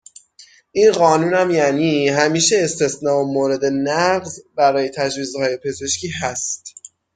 [0.71, 6.73] این قانون هم یعنی همیشه استثنا و مورد نقض برای تجویزهای پزشکی هست.